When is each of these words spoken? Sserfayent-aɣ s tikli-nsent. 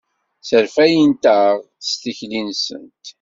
Sserfayent-aɣ 0.47 1.55
s 1.87 1.89
tikli-nsent. 2.01 3.03